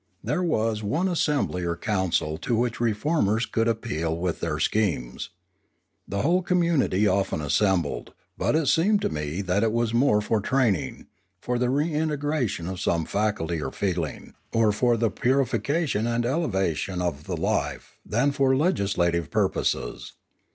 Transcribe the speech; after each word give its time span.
There 0.23 0.41
was 0.41 0.81
one 0.81 1.07
assembly 1.07 1.63
or 1.63 1.75
council 1.77 2.39
to 2.39 2.55
which 2.55 2.79
reformers 2.79 3.45
could 3.45 3.67
appeal 3.67 4.17
with 4.17 4.39
their 4.39 4.59
schemes. 4.59 5.29
The 6.07 6.23
whole 6.23 6.41
community 6.41 7.05
often 7.07 7.39
assembled; 7.39 8.15
but 8.35 8.55
it 8.55 8.65
seemed 8.65 9.03
to 9.03 9.09
me 9.13 9.43
that 9.43 9.61
it 9.61 9.71
was 9.71 9.93
more 9.93 10.19
for 10.19 10.41
training, 10.41 11.05
for 11.39 11.59
the 11.59 11.67
reintegra 11.67 12.49
tion 12.49 12.67
of 12.67 12.79
some 12.79 13.05
faculty 13.05 13.61
or 13.61 13.71
feeling, 13.71 14.33
or 14.51 14.71
for 14.71 14.97
the 14.97 15.11
purification 15.11 16.05
512 16.05 16.05
Limanora 16.07 16.15
and 16.15 16.43
elevation 16.55 16.99
of 17.03 17.25
the 17.25 17.37
life, 17.37 17.95
than 18.03 18.31
for 18.31 18.57
legislative 18.57 19.29
purposes. 19.29 20.13